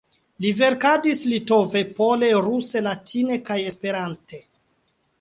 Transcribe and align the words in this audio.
Li 0.45 0.53
verkadis 0.61 1.21
litove, 1.33 1.85
pole, 2.01 2.31
ruse, 2.49 2.85
latine 2.91 3.41
kaj 3.51 3.63
Esperante. 3.75 4.45